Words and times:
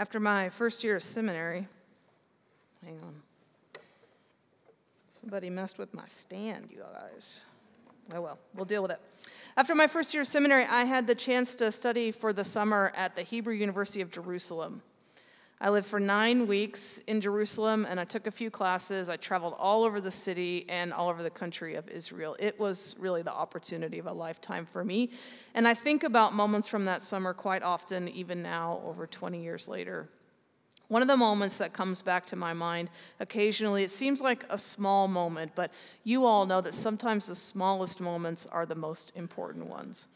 After 0.00 0.18
my 0.18 0.48
first 0.48 0.82
year 0.82 0.96
of 0.96 1.02
seminary, 1.02 1.68
hang 2.82 2.98
on. 3.02 3.14
Somebody 5.10 5.50
messed 5.50 5.78
with 5.78 5.92
my 5.92 6.06
stand, 6.06 6.70
you 6.72 6.78
guys. 6.78 7.44
Oh 8.14 8.22
well, 8.22 8.38
we'll 8.54 8.64
deal 8.64 8.80
with 8.80 8.92
it. 8.92 9.00
After 9.58 9.74
my 9.74 9.86
first 9.86 10.14
year 10.14 10.22
of 10.22 10.26
seminary, 10.26 10.64
I 10.64 10.84
had 10.84 11.06
the 11.06 11.14
chance 11.14 11.54
to 11.56 11.70
study 11.70 12.12
for 12.12 12.32
the 12.32 12.44
summer 12.44 12.92
at 12.96 13.14
the 13.14 13.20
Hebrew 13.20 13.52
University 13.52 14.00
of 14.00 14.10
Jerusalem. 14.10 14.80
I 15.62 15.68
lived 15.68 15.86
for 15.86 16.00
nine 16.00 16.46
weeks 16.46 17.02
in 17.06 17.20
Jerusalem 17.20 17.86
and 17.86 18.00
I 18.00 18.04
took 18.04 18.26
a 18.26 18.30
few 18.30 18.50
classes. 18.50 19.10
I 19.10 19.16
traveled 19.16 19.54
all 19.58 19.84
over 19.84 20.00
the 20.00 20.10
city 20.10 20.64
and 20.70 20.90
all 20.90 21.10
over 21.10 21.22
the 21.22 21.28
country 21.28 21.74
of 21.74 21.86
Israel. 21.88 22.34
It 22.40 22.58
was 22.58 22.96
really 22.98 23.20
the 23.20 23.32
opportunity 23.32 23.98
of 23.98 24.06
a 24.06 24.12
lifetime 24.12 24.64
for 24.64 24.82
me. 24.82 25.10
And 25.54 25.68
I 25.68 25.74
think 25.74 26.02
about 26.02 26.32
moments 26.32 26.66
from 26.66 26.86
that 26.86 27.02
summer 27.02 27.34
quite 27.34 27.62
often, 27.62 28.08
even 28.08 28.42
now, 28.42 28.80
over 28.86 29.06
20 29.06 29.42
years 29.42 29.68
later. 29.68 30.08
One 30.88 31.02
of 31.02 31.08
the 31.08 31.16
moments 31.16 31.58
that 31.58 31.74
comes 31.74 32.00
back 32.00 32.24
to 32.26 32.36
my 32.36 32.54
mind 32.54 32.88
occasionally, 33.20 33.84
it 33.84 33.90
seems 33.90 34.22
like 34.22 34.46
a 34.48 34.56
small 34.56 35.08
moment, 35.08 35.52
but 35.54 35.72
you 36.04 36.24
all 36.24 36.46
know 36.46 36.62
that 36.62 36.72
sometimes 36.72 37.26
the 37.26 37.34
smallest 37.34 38.00
moments 38.00 38.46
are 38.46 38.64
the 38.64 38.74
most 38.74 39.12
important 39.14 39.66
ones. 39.66 40.08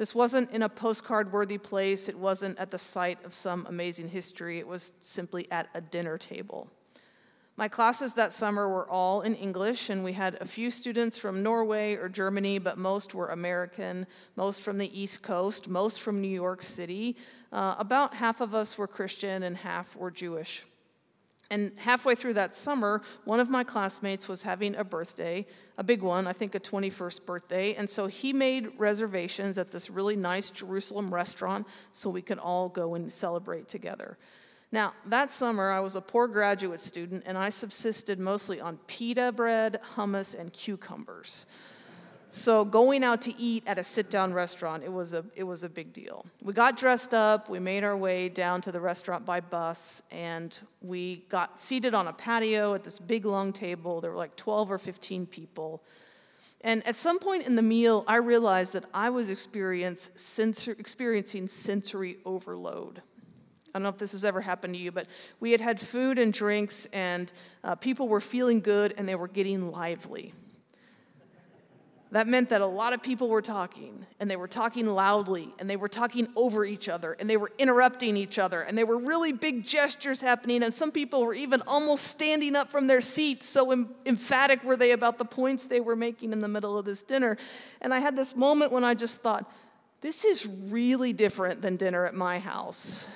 This 0.00 0.14
wasn't 0.14 0.50
in 0.52 0.62
a 0.62 0.68
postcard 0.70 1.30
worthy 1.30 1.58
place, 1.58 2.08
it 2.08 2.18
wasn't 2.18 2.58
at 2.58 2.70
the 2.70 2.78
site 2.78 3.22
of 3.22 3.34
some 3.34 3.66
amazing 3.68 4.08
history, 4.08 4.58
it 4.58 4.66
was 4.66 4.94
simply 5.02 5.46
at 5.52 5.68
a 5.74 5.82
dinner 5.82 6.16
table. 6.16 6.70
My 7.58 7.68
classes 7.68 8.14
that 8.14 8.32
summer 8.32 8.66
were 8.66 8.88
all 8.88 9.20
in 9.20 9.34
English, 9.34 9.90
and 9.90 10.02
we 10.02 10.14
had 10.14 10.36
a 10.40 10.46
few 10.46 10.70
students 10.70 11.18
from 11.18 11.42
Norway 11.42 11.96
or 11.96 12.08
Germany, 12.08 12.58
but 12.58 12.78
most 12.78 13.14
were 13.14 13.28
American, 13.28 14.06
most 14.36 14.62
from 14.62 14.78
the 14.78 14.98
East 14.98 15.20
Coast, 15.22 15.68
most 15.68 16.00
from 16.00 16.22
New 16.22 16.28
York 16.28 16.62
City. 16.62 17.14
Uh, 17.52 17.74
about 17.78 18.14
half 18.14 18.40
of 18.40 18.54
us 18.54 18.78
were 18.78 18.88
Christian 18.88 19.42
and 19.42 19.54
half 19.54 19.96
were 19.96 20.10
Jewish. 20.10 20.64
And 21.50 21.72
halfway 21.78 22.14
through 22.14 22.34
that 22.34 22.54
summer, 22.54 23.02
one 23.24 23.40
of 23.40 23.50
my 23.50 23.64
classmates 23.64 24.28
was 24.28 24.44
having 24.44 24.76
a 24.76 24.84
birthday, 24.84 25.46
a 25.78 25.84
big 25.84 26.00
one, 26.00 26.28
I 26.28 26.32
think 26.32 26.54
a 26.54 26.60
21st 26.60 27.26
birthday. 27.26 27.74
And 27.74 27.90
so 27.90 28.06
he 28.06 28.32
made 28.32 28.70
reservations 28.78 29.58
at 29.58 29.72
this 29.72 29.90
really 29.90 30.14
nice 30.14 30.50
Jerusalem 30.50 31.12
restaurant 31.12 31.66
so 31.90 32.08
we 32.08 32.22
could 32.22 32.38
all 32.38 32.68
go 32.68 32.94
and 32.94 33.12
celebrate 33.12 33.66
together. 33.66 34.16
Now, 34.72 34.94
that 35.06 35.32
summer, 35.32 35.72
I 35.72 35.80
was 35.80 35.96
a 35.96 36.00
poor 36.00 36.28
graduate 36.28 36.78
student 36.78 37.24
and 37.26 37.36
I 37.36 37.48
subsisted 37.48 38.20
mostly 38.20 38.60
on 38.60 38.78
pita 38.86 39.32
bread, 39.32 39.80
hummus, 39.96 40.38
and 40.38 40.52
cucumbers. 40.52 41.46
So 42.32 42.64
going 42.64 43.02
out 43.02 43.22
to 43.22 43.36
eat 43.38 43.64
at 43.66 43.78
a 43.78 43.84
sit-down 43.84 44.32
restaurant, 44.32 44.84
it 44.84 44.92
was 44.92 45.14
a 45.14 45.24
it 45.34 45.42
was 45.42 45.64
a 45.64 45.68
big 45.68 45.92
deal. 45.92 46.24
We 46.42 46.52
got 46.52 46.76
dressed 46.76 47.12
up, 47.12 47.48
we 47.48 47.58
made 47.58 47.82
our 47.82 47.96
way 47.96 48.28
down 48.28 48.60
to 48.62 48.72
the 48.72 48.80
restaurant 48.80 49.26
by 49.26 49.40
bus, 49.40 50.02
and 50.12 50.56
we 50.80 51.24
got 51.28 51.58
seated 51.58 51.92
on 51.92 52.06
a 52.06 52.12
patio 52.12 52.74
at 52.74 52.84
this 52.84 53.00
big 53.00 53.24
long 53.24 53.52
table. 53.52 54.00
There 54.00 54.12
were 54.12 54.16
like 54.16 54.36
12 54.36 54.70
or 54.70 54.78
15 54.78 55.26
people. 55.26 55.82
And 56.62 56.86
at 56.86 56.94
some 56.94 57.18
point 57.18 57.46
in 57.46 57.56
the 57.56 57.62
meal, 57.62 58.04
I 58.06 58.16
realized 58.16 58.74
that 58.74 58.84
I 58.92 59.10
was 59.10 59.28
sensor, 60.14 60.72
experiencing 60.78 61.48
sensory 61.48 62.18
overload. 62.24 63.00
I 63.68 63.78
don't 63.78 63.84
know 63.84 63.88
if 63.88 63.98
this 63.98 64.12
has 64.12 64.24
ever 64.24 64.40
happened 64.40 64.74
to 64.74 64.80
you, 64.80 64.92
but 64.92 65.06
we 65.38 65.52
had 65.52 65.60
had 65.60 65.80
food 65.80 66.18
and 66.18 66.32
drinks, 66.32 66.86
and 66.92 67.32
uh, 67.64 67.76
people 67.76 68.08
were 68.08 68.20
feeling 68.20 68.60
good 68.60 68.94
and 68.98 69.08
they 69.08 69.14
were 69.14 69.28
getting 69.28 69.70
lively. 69.70 70.34
That 72.12 72.26
meant 72.26 72.48
that 72.48 72.60
a 72.60 72.66
lot 72.66 72.92
of 72.92 73.04
people 73.04 73.28
were 73.28 73.42
talking, 73.42 74.04
and 74.18 74.28
they 74.28 74.34
were 74.34 74.48
talking 74.48 74.86
loudly, 74.86 75.54
and 75.60 75.70
they 75.70 75.76
were 75.76 75.88
talking 75.88 76.26
over 76.34 76.64
each 76.64 76.88
other, 76.88 77.12
and 77.12 77.30
they 77.30 77.36
were 77.36 77.52
interrupting 77.56 78.16
each 78.16 78.36
other, 78.36 78.62
and 78.62 78.76
there 78.76 78.86
were 78.86 78.98
really 78.98 79.32
big 79.32 79.64
gestures 79.64 80.20
happening, 80.20 80.64
and 80.64 80.74
some 80.74 80.90
people 80.90 81.24
were 81.24 81.34
even 81.34 81.62
almost 81.68 82.08
standing 82.08 82.56
up 82.56 82.68
from 82.68 82.88
their 82.88 83.00
seats, 83.00 83.48
so 83.48 83.70
em- 83.70 83.94
emphatic 84.06 84.64
were 84.64 84.76
they 84.76 84.90
about 84.90 85.18
the 85.18 85.24
points 85.24 85.66
they 85.66 85.80
were 85.80 85.94
making 85.94 86.32
in 86.32 86.40
the 86.40 86.48
middle 86.48 86.76
of 86.76 86.84
this 86.84 87.04
dinner. 87.04 87.36
And 87.80 87.94
I 87.94 88.00
had 88.00 88.16
this 88.16 88.34
moment 88.34 88.72
when 88.72 88.82
I 88.82 88.94
just 88.94 89.20
thought, 89.20 89.48
this 90.00 90.24
is 90.24 90.48
really 90.68 91.12
different 91.12 91.62
than 91.62 91.76
dinner 91.76 92.06
at 92.06 92.14
my 92.14 92.40
house. 92.40 93.08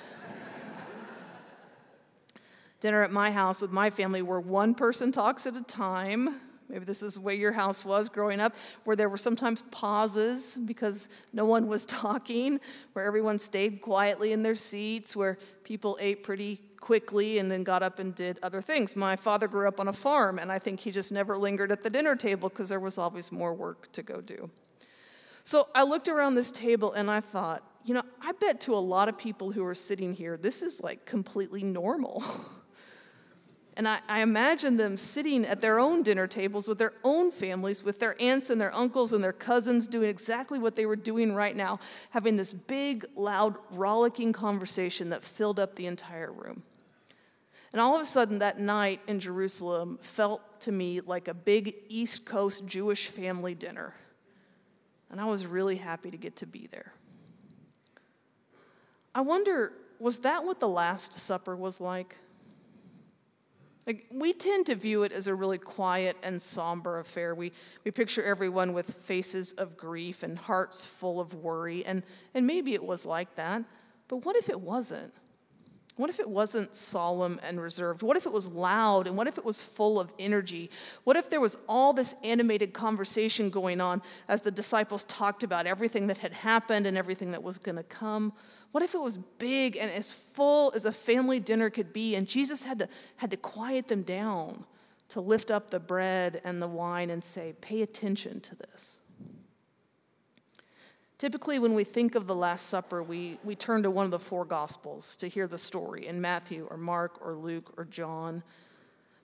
dinner 2.79 3.03
at 3.03 3.11
my 3.11 3.29
house 3.29 3.61
with 3.61 3.71
my 3.71 3.89
family, 3.89 4.21
where 4.21 4.39
one 4.39 4.73
person 4.73 5.11
talks 5.11 5.45
at 5.45 5.57
a 5.57 5.63
time 5.63 6.39
Maybe 6.69 6.85
this 6.85 7.03
is 7.03 7.15
the 7.15 7.21
way 7.21 7.35
your 7.35 7.51
house 7.51 7.85
was 7.85 8.09
growing 8.09 8.39
up, 8.39 8.55
where 8.83 8.95
there 8.95 9.09
were 9.09 9.17
sometimes 9.17 9.63
pauses 9.71 10.57
because 10.65 11.09
no 11.31 11.45
one 11.45 11.67
was 11.67 11.85
talking, 11.85 12.59
where 12.93 13.05
everyone 13.05 13.39
stayed 13.39 13.81
quietly 13.81 14.31
in 14.31 14.43
their 14.43 14.55
seats, 14.55 15.15
where 15.15 15.37
people 15.63 15.97
ate 16.01 16.23
pretty 16.23 16.61
quickly 16.79 17.39
and 17.39 17.49
then 17.49 17.63
got 17.63 17.81
up 17.81 17.99
and 17.99 18.13
did 18.15 18.39
other 18.43 18.61
things. 18.61 18.95
My 18.95 19.15
father 19.15 19.47
grew 19.47 19.67
up 19.67 19.79
on 19.79 19.87
a 19.87 19.93
farm, 19.93 20.39
and 20.39 20.51
I 20.51 20.59
think 20.59 20.79
he 20.79 20.91
just 20.91 21.11
never 21.11 21.37
lingered 21.37 21.71
at 21.71 21.83
the 21.83 21.89
dinner 21.89 22.15
table 22.15 22.49
because 22.49 22.69
there 22.69 22.79
was 22.79 22.97
always 22.97 23.31
more 23.31 23.53
work 23.53 23.91
to 23.93 24.03
go 24.03 24.21
do. 24.21 24.49
So 25.43 25.67
I 25.75 25.83
looked 25.83 26.07
around 26.07 26.33
this 26.33 26.51
table 26.51 26.93
and 26.93 27.09
I 27.09 27.19
thought, 27.19 27.63
you 27.85 27.93
know, 27.93 28.01
I 28.19 28.31
bet 28.31 28.59
to 28.61 28.73
a 28.73 28.81
lot 28.81 29.09
of 29.09 29.17
people 29.17 29.51
who 29.51 29.63
are 29.63 29.75
sitting 29.75 30.11
here, 30.13 30.37
this 30.37 30.63
is 30.63 30.81
like 30.81 31.05
completely 31.05 31.63
normal. 31.63 32.23
And 33.77 33.87
I, 33.87 33.99
I, 34.07 34.21
imagine 34.21 34.77
them 34.77 34.95
sitting 34.95 35.43
at 35.43 35.59
their 35.59 35.79
own 35.79 36.01
dinner 36.01 36.27
tables 36.27 36.65
with 36.65 36.77
their 36.77 36.93
own 37.03 37.29
families, 37.29 37.83
with 37.83 37.99
their 37.99 38.15
aunts 38.21 38.49
and 38.49 38.59
their 38.59 38.73
uncles 38.73 39.11
and 39.11 39.21
their 39.21 39.33
cousins, 39.33 39.89
doing 39.89 40.09
exactly 40.09 40.59
what 40.59 40.77
they 40.77 40.85
were 40.85 40.95
doing 40.95 41.35
right 41.35 41.55
now, 41.55 41.79
having 42.11 42.37
this 42.37 42.53
big, 42.53 43.05
loud, 43.17 43.57
rollicking 43.71 44.31
conversation 44.31 45.09
that 45.09 45.23
filled 45.23 45.59
up 45.59 45.75
the 45.75 45.87
entire 45.87 46.31
room. 46.31 46.63
And 47.73 47.81
all 47.81 47.95
of 47.95 48.01
a 48.01 48.05
sudden, 48.05 48.39
that 48.39 48.57
night 48.57 49.01
in 49.07 49.19
Jerusalem 49.19 49.99
felt 50.01 50.61
to 50.61 50.71
me 50.71 51.01
like 51.01 51.27
a 51.27 51.33
big 51.33 51.75
East 51.89 52.25
Coast 52.25 52.65
Jewish 52.65 53.07
family 53.07 53.53
dinner. 53.53 53.93
And 55.11 55.19
I 55.19 55.25
was 55.25 55.45
really 55.45 55.75
happy 55.75 56.09
to 56.11 56.17
get 56.17 56.37
to 56.37 56.45
be 56.45 56.67
there. 56.71 56.93
I 59.13 59.19
wonder, 59.19 59.73
was 59.99 60.19
that 60.19 60.45
what 60.45 60.61
the 60.61 60.69
Last 60.69 61.13
Supper 61.15 61.57
was 61.57 61.81
like? 61.81 62.17
Like, 63.87 64.07
we 64.11 64.33
tend 64.33 64.65
to 64.67 64.75
view 64.75 65.03
it 65.03 65.11
as 65.11 65.27
a 65.27 65.35
really 65.35 65.59
quiet 65.59 66.17
and 66.23 66.41
somber 66.41 66.99
affair. 66.99 67.35
We, 67.35 67.51
we 67.83 67.91
picture 67.91 68.23
everyone 68.23 68.73
with 68.73 68.95
faces 68.95 69.53
of 69.53 69.77
grief 69.77 70.23
and 70.23 70.37
hearts 70.37 70.87
full 70.87 71.19
of 71.19 71.35
worry, 71.35 71.85
and, 71.85 72.01
and 72.33 72.47
maybe 72.47 72.73
it 72.73 72.83
was 72.83 73.05
like 73.05 73.35
that. 73.35 73.63
But 74.07 74.25
what 74.25 74.35
if 74.35 74.49
it 74.49 74.59
wasn't? 74.59 75.13
What 75.95 76.09
if 76.09 76.19
it 76.19 76.29
wasn't 76.29 76.75
solemn 76.75 77.39
and 77.41 77.59
reserved? 77.61 78.03
What 78.03 78.17
if 78.17 78.25
it 78.25 78.33
was 78.33 78.51
loud? 78.51 79.07
And 79.07 79.15
what 79.15 79.27
if 79.27 79.37
it 79.37 79.45
was 79.45 79.63
full 79.63 79.97
of 79.97 80.11
energy? 80.19 80.69
What 81.05 81.15
if 81.15 81.29
there 81.29 81.39
was 81.39 81.57
all 81.69 81.93
this 81.93 82.15
animated 82.23 82.73
conversation 82.73 83.49
going 83.49 83.79
on 83.79 84.01
as 84.27 84.41
the 84.41 84.51
disciples 84.51 85.05
talked 85.05 85.43
about 85.43 85.67
everything 85.67 86.07
that 86.07 86.17
had 86.17 86.33
happened 86.33 86.85
and 86.85 86.97
everything 86.97 87.31
that 87.31 87.43
was 87.43 87.57
going 87.57 87.77
to 87.77 87.83
come? 87.83 88.33
What 88.73 88.83
if 88.83 88.93
it 88.93 88.99
was 88.99 89.17
big 89.17 89.77
and 89.77 89.89
as 89.89 90.13
full 90.13 90.73
as 90.75 90.85
a 90.85 90.91
family 90.91 91.39
dinner 91.39 91.69
could 91.69 91.93
be, 91.93 92.15
and 92.15 92.27
Jesus 92.27 92.63
had 92.63 92.79
to, 92.79 92.89
had 93.15 93.31
to 93.31 93.37
quiet 93.37 93.87
them 93.87 94.03
down 94.03 94.65
to 95.09 95.21
lift 95.21 95.49
up 95.49 95.71
the 95.71 95.79
bread 95.79 96.41
and 96.43 96.61
the 96.61 96.67
wine 96.67 97.09
and 97.09 97.23
say, 97.23 97.53
Pay 97.61 97.83
attention 97.83 98.41
to 98.41 98.55
this? 98.55 98.99
Typically, 101.17 101.59
when 101.59 101.73
we 101.73 101.85
think 101.85 102.15
of 102.15 102.27
the 102.27 102.35
Last 102.35 102.67
Supper, 102.67 103.01
we, 103.01 103.37
we 103.43 103.55
turn 103.55 103.83
to 103.83 103.91
one 103.91 104.03
of 104.03 104.11
the 104.11 104.19
four 104.19 104.43
Gospels 104.43 105.15
to 105.17 105.29
hear 105.29 105.47
the 105.47 105.57
story 105.57 106.07
in 106.07 106.19
Matthew 106.19 106.67
or 106.69 106.75
Mark 106.75 107.25
or 107.25 107.35
Luke 107.35 107.73
or 107.77 107.85
John. 107.85 108.43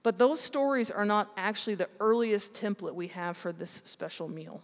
But 0.01 0.17
those 0.17 0.39
stories 0.39 0.89
are 0.89 1.05
not 1.05 1.29
actually 1.35 1.75
the 1.75 1.89
earliest 1.99 2.53
template 2.53 2.95
we 2.95 3.07
have 3.07 3.35
for 3.35 3.51
this 3.51 3.81
special 3.85 4.29
meal. 4.29 4.63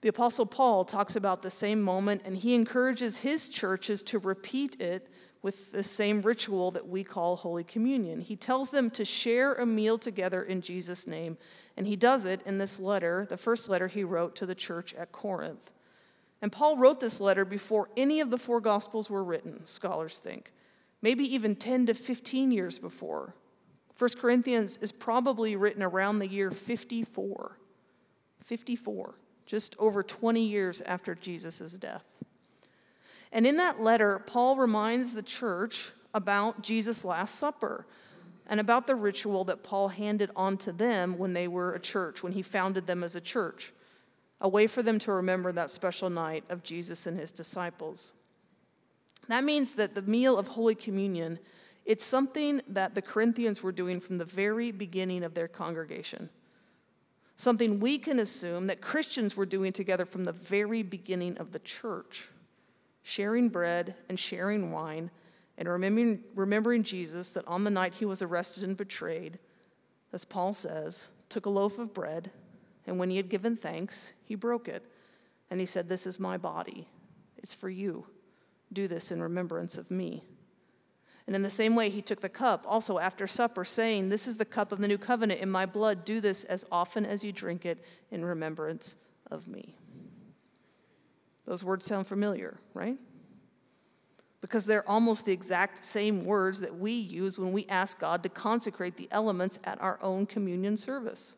The 0.00 0.08
Apostle 0.08 0.46
Paul 0.46 0.84
talks 0.84 1.16
about 1.16 1.42
the 1.42 1.50
same 1.50 1.82
moment, 1.82 2.22
and 2.24 2.36
he 2.36 2.54
encourages 2.54 3.18
his 3.18 3.48
churches 3.48 4.02
to 4.04 4.18
repeat 4.18 4.80
it 4.80 5.08
with 5.42 5.70
the 5.72 5.82
same 5.82 6.22
ritual 6.22 6.70
that 6.72 6.88
we 6.88 7.04
call 7.04 7.36
Holy 7.36 7.62
Communion. 7.62 8.20
He 8.20 8.36
tells 8.36 8.70
them 8.70 8.90
to 8.90 9.04
share 9.04 9.54
a 9.54 9.66
meal 9.66 9.98
together 9.98 10.42
in 10.42 10.60
Jesus' 10.60 11.06
name, 11.06 11.36
and 11.76 11.86
he 11.86 11.94
does 11.94 12.24
it 12.24 12.40
in 12.46 12.58
this 12.58 12.80
letter, 12.80 13.26
the 13.28 13.36
first 13.36 13.68
letter 13.68 13.86
he 13.86 14.02
wrote 14.02 14.34
to 14.36 14.46
the 14.46 14.54
church 14.54 14.94
at 14.94 15.12
Corinth. 15.12 15.72
And 16.42 16.52
Paul 16.52 16.76
wrote 16.76 17.00
this 17.00 17.20
letter 17.20 17.44
before 17.44 17.90
any 17.96 18.20
of 18.20 18.30
the 18.30 18.38
four 18.38 18.60
Gospels 18.60 19.10
were 19.10 19.24
written, 19.24 19.66
scholars 19.66 20.18
think, 20.18 20.52
maybe 21.00 21.24
even 21.24 21.56
10 21.56 21.86
to 21.86 21.94
15 21.94 22.52
years 22.52 22.78
before. 22.78 23.34
1 23.98 24.10
Corinthians 24.18 24.76
is 24.78 24.92
probably 24.92 25.56
written 25.56 25.82
around 25.82 26.18
the 26.18 26.28
year 26.28 26.50
54. 26.50 27.58
54, 28.42 29.14
just 29.46 29.74
over 29.78 30.02
20 30.02 30.46
years 30.46 30.82
after 30.82 31.14
Jesus' 31.14 31.72
death. 31.78 32.06
And 33.32 33.46
in 33.46 33.56
that 33.56 33.80
letter, 33.80 34.22
Paul 34.24 34.56
reminds 34.56 35.14
the 35.14 35.22
church 35.22 35.90
about 36.14 36.62
Jesus' 36.62 37.04
Last 37.04 37.36
Supper 37.36 37.86
and 38.46 38.60
about 38.60 38.86
the 38.86 38.94
ritual 38.94 39.44
that 39.44 39.64
Paul 39.64 39.88
handed 39.88 40.30
on 40.36 40.58
to 40.58 40.72
them 40.72 41.18
when 41.18 41.32
they 41.32 41.48
were 41.48 41.74
a 41.74 41.80
church, 41.80 42.22
when 42.22 42.32
he 42.32 42.42
founded 42.42 42.86
them 42.86 43.02
as 43.02 43.16
a 43.16 43.20
church 43.20 43.72
a 44.40 44.48
way 44.48 44.66
for 44.66 44.82
them 44.82 44.98
to 45.00 45.12
remember 45.12 45.52
that 45.52 45.70
special 45.70 46.10
night 46.10 46.44
of 46.50 46.62
Jesus 46.62 47.06
and 47.06 47.18
his 47.18 47.30
disciples. 47.30 48.12
That 49.28 49.44
means 49.44 49.74
that 49.74 49.94
the 49.94 50.02
meal 50.02 50.38
of 50.38 50.48
Holy 50.48 50.74
Communion, 50.74 51.38
it's 51.84 52.04
something 52.04 52.60
that 52.68 52.94
the 52.94 53.02
Corinthians 53.02 53.62
were 53.62 53.72
doing 53.72 54.00
from 54.00 54.18
the 54.18 54.24
very 54.24 54.70
beginning 54.70 55.24
of 55.24 55.34
their 55.34 55.48
congregation. 55.48 56.28
Something 57.34 57.80
we 57.80 57.98
can 57.98 58.18
assume 58.18 58.66
that 58.66 58.80
Christians 58.80 59.36
were 59.36 59.46
doing 59.46 59.72
together 59.72 60.06
from 60.06 60.24
the 60.24 60.32
very 60.32 60.82
beginning 60.82 61.36
of 61.38 61.52
the 61.52 61.58
church, 61.58 62.28
sharing 63.02 63.48
bread 63.48 63.94
and 64.08 64.18
sharing 64.18 64.70
wine 64.70 65.10
and 65.58 65.68
remembering, 65.68 66.22
remembering 66.34 66.82
Jesus 66.82 67.32
that 67.32 67.46
on 67.46 67.64
the 67.64 67.70
night 67.70 67.94
he 67.94 68.04
was 68.04 68.22
arrested 68.22 68.64
and 68.64 68.76
betrayed, 68.76 69.38
as 70.12 70.24
Paul 70.24 70.52
says, 70.52 71.08
took 71.28 71.46
a 71.46 71.50
loaf 71.50 71.78
of 71.78 71.92
bread, 71.92 72.30
and 72.86 72.98
when 72.98 73.10
he 73.10 73.16
had 73.16 73.28
given 73.28 73.56
thanks, 73.56 74.12
he 74.24 74.34
broke 74.34 74.68
it. 74.68 74.84
And 75.50 75.60
he 75.60 75.66
said, 75.66 75.88
This 75.88 76.06
is 76.06 76.20
my 76.20 76.36
body. 76.36 76.88
It's 77.36 77.54
for 77.54 77.68
you. 77.68 78.06
Do 78.72 78.88
this 78.88 79.10
in 79.10 79.22
remembrance 79.22 79.78
of 79.78 79.90
me. 79.90 80.24
And 81.26 81.34
in 81.34 81.42
the 81.42 81.50
same 81.50 81.74
way, 81.74 81.90
he 81.90 82.02
took 82.02 82.20
the 82.20 82.28
cup 82.28 82.64
also 82.68 82.98
after 82.98 83.26
supper, 83.26 83.64
saying, 83.64 84.08
This 84.08 84.28
is 84.28 84.36
the 84.36 84.44
cup 84.44 84.70
of 84.70 84.78
the 84.78 84.88
new 84.88 84.98
covenant 84.98 85.40
in 85.40 85.50
my 85.50 85.66
blood. 85.66 86.04
Do 86.04 86.20
this 86.20 86.44
as 86.44 86.64
often 86.70 87.04
as 87.04 87.24
you 87.24 87.32
drink 87.32 87.66
it 87.66 87.84
in 88.10 88.24
remembrance 88.24 88.96
of 89.30 89.48
me. 89.48 89.74
Those 91.44 91.64
words 91.64 91.84
sound 91.84 92.06
familiar, 92.06 92.58
right? 92.74 92.98
Because 94.40 94.66
they're 94.66 94.88
almost 94.88 95.26
the 95.26 95.32
exact 95.32 95.84
same 95.84 96.24
words 96.24 96.60
that 96.60 96.76
we 96.76 96.92
use 96.92 97.38
when 97.38 97.52
we 97.52 97.66
ask 97.66 97.98
God 97.98 98.22
to 98.22 98.28
consecrate 98.28 98.96
the 98.96 99.08
elements 99.10 99.58
at 99.64 99.80
our 99.80 99.98
own 100.02 100.26
communion 100.26 100.76
service. 100.76 101.36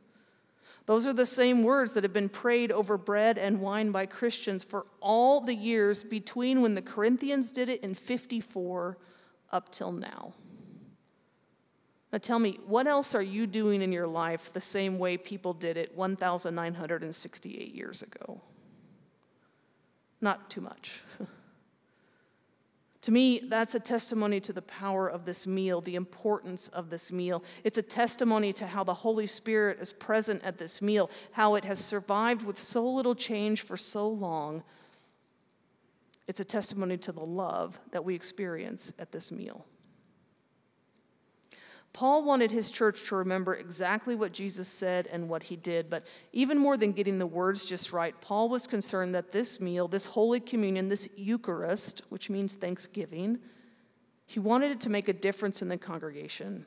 Those 0.89 1.07
are 1.07 1.13
the 1.13 1.27
same 1.27 1.65
words 1.65 1.93
that 1.93 2.03
have 2.03 2.15
been 2.15 2.31
prayed 2.31 2.73
over 2.73 2.97
bread 2.97 3.37
and 3.37 3.61
wine 3.61 3.91
by 3.91 4.07
Christians 4.07 4.65
for 4.65 4.87
all 5.03 5.43
the 5.43 5.55
years 5.55 6.03
between 6.03 6.63
when 6.63 6.75
the 6.75 6.81
Corinthians 6.81 7.53
did 7.53 7.69
it 7.69 7.85
in 7.85 7.95
54 7.95 8.97
up 9.53 9.71
till 9.71 9.93
now. 9.93 10.33
Now 12.11 12.17
tell 12.17 12.39
me, 12.39 12.59
what 12.67 12.87
else 12.87 13.15
are 13.15 13.21
you 13.21 13.47
doing 13.47 13.83
in 13.83 13.93
your 13.93 14.07
life 14.07 14.51
the 14.51 14.63
same 14.63 14.99
way 14.99 15.19
people 15.19 15.53
did 15.53 15.77
it 15.77 15.95
1,968 15.95 17.75
years 17.75 18.03
ago? 18.03 18.41
Not 20.23 20.49
too 20.49 20.63
much. 20.63 21.03
To 23.03 23.13
me, 23.13 23.41
that's 23.41 23.77
a 23.77 23.81
testimony 23.81 24.41
to 24.41 24.53
the 24.53 24.63
power 24.63 25.09
of 25.09 25.25
this 25.25 25.47
meal, 25.47 25.81
the 25.81 25.95
importance 25.95 26.69
of 26.69 26.91
this 26.91 27.13
meal. 27.13 27.45
It's 27.63 27.79
a 27.79 27.83
testimony 27.83 28.53
to 28.55 28.67
how 28.67 28.83
the 28.83 28.95
Holy 28.95 29.27
Spirit 29.27 29.79
is 29.81 29.93
present 29.93 30.43
at 30.43 30.59
this 30.59 30.83
meal, 30.83 31.09
how 31.33 31.55
it 31.55 31.65
has 31.65 31.79
survived 31.79 32.45
with 32.45 32.59
so 32.59 32.89
little 32.89 33.15
change 33.15 33.63
for 33.63 33.77
so 33.77 34.09
long. 34.09 34.65
It's 36.27 36.41
a 36.41 36.45
testimony 36.45 36.97
to 36.99 37.13
the 37.13 37.25
love 37.25 37.81
that 37.93 38.05
we 38.05 38.17
experience 38.17 38.93
at 38.99 39.13
this 39.13 39.31
meal. 39.31 39.65
Paul 41.99 42.23
wanted 42.23 42.53
his 42.53 42.71
church 42.71 43.09
to 43.09 43.17
remember 43.17 43.57
exactly 43.57 44.15
what 44.15 44.31
Jesus 44.31 44.69
said 44.69 45.09
and 45.09 45.29
what 45.29 45.43
he 45.43 45.57
did, 45.57 45.91
but 45.91 46.07
even 46.33 46.57
more 46.57 46.77
than 46.77 46.93
getting 46.93 47.19
the 47.19 47.27
words 47.27 47.65
just 47.65 47.93
right, 47.93 48.15
Paul 48.21 48.49
was 48.49 48.69
concerned 48.69 49.17
that 49.17 49.33
this 49.33 49.61
meal, 49.61 49.89
this 49.89 50.07
Holy 50.07 50.39
Communion, 50.39 50.91
this 50.91 51.09
Eucharist, 51.17 52.03
which 52.09 52.31
means 52.31 52.55
thanksgiving, 52.55 53.41
he 54.27 54.39
wanted 54.39 54.71
it 54.71 54.81
to 54.83 54.91
make 54.91 55.09
a 55.09 55.13
difference 55.13 55.61
in 55.61 55.69
the 55.69 55.77
congregation. 55.77 56.65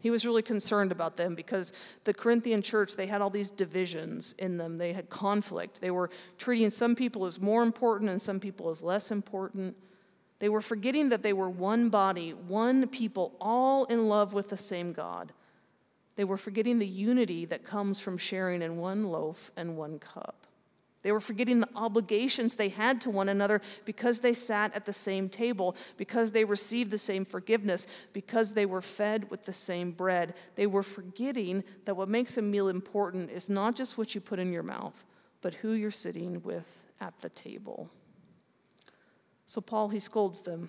He 0.00 0.10
was 0.10 0.26
really 0.26 0.42
concerned 0.42 0.90
about 0.90 1.16
them 1.16 1.36
because 1.36 1.72
the 2.02 2.12
Corinthian 2.12 2.60
church, 2.60 2.96
they 2.96 3.06
had 3.06 3.20
all 3.20 3.30
these 3.30 3.52
divisions 3.52 4.32
in 4.40 4.56
them. 4.56 4.78
They 4.78 4.92
had 4.92 5.08
conflict. 5.08 5.82
They 5.82 5.92
were 5.92 6.10
treating 6.36 6.70
some 6.70 6.96
people 6.96 7.26
as 7.26 7.38
more 7.40 7.62
important 7.62 8.10
and 8.10 8.20
some 8.20 8.40
people 8.40 8.70
as 8.70 8.82
less 8.82 9.12
important. 9.12 9.76
They 10.44 10.50
were 10.50 10.60
forgetting 10.60 11.08
that 11.08 11.22
they 11.22 11.32
were 11.32 11.48
one 11.48 11.88
body, 11.88 12.32
one 12.32 12.86
people, 12.86 13.32
all 13.40 13.86
in 13.86 14.10
love 14.10 14.34
with 14.34 14.50
the 14.50 14.58
same 14.58 14.92
God. 14.92 15.32
They 16.16 16.24
were 16.24 16.36
forgetting 16.36 16.78
the 16.78 16.86
unity 16.86 17.46
that 17.46 17.64
comes 17.64 17.98
from 17.98 18.18
sharing 18.18 18.60
in 18.60 18.76
one 18.76 19.04
loaf 19.04 19.50
and 19.56 19.74
one 19.74 19.98
cup. 19.98 20.46
They 21.00 21.12
were 21.12 21.20
forgetting 21.22 21.60
the 21.60 21.70
obligations 21.74 22.56
they 22.56 22.68
had 22.68 23.00
to 23.00 23.10
one 23.10 23.30
another 23.30 23.62
because 23.86 24.20
they 24.20 24.34
sat 24.34 24.74
at 24.74 24.84
the 24.84 24.92
same 24.92 25.30
table, 25.30 25.76
because 25.96 26.32
they 26.32 26.44
received 26.44 26.90
the 26.90 26.98
same 26.98 27.24
forgiveness, 27.24 27.86
because 28.12 28.52
they 28.52 28.66
were 28.66 28.82
fed 28.82 29.30
with 29.30 29.46
the 29.46 29.52
same 29.54 29.92
bread. 29.92 30.34
They 30.56 30.66
were 30.66 30.82
forgetting 30.82 31.64
that 31.86 31.96
what 31.96 32.10
makes 32.10 32.36
a 32.36 32.42
meal 32.42 32.68
important 32.68 33.30
is 33.30 33.48
not 33.48 33.76
just 33.76 33.96
what 33.96 34.14
you 34.14 34.20
put 34.20 34.38
in 34.38 34.52
your 34.52 34.62
mouth, 34.62 35.06
but 35.40 35.54
who 35.54 35.72
you're 35.72 35.90
sitting 35.90 36.42
with 36.42 36.84
at 37.00 37.18
the 37.20 37.30
table. 37.30 37.88
So, 39.46 39.60
Paul, 39.60 39.88
he 39.88 39.98
scolds 39.98 40.42
them. 40.42 40.68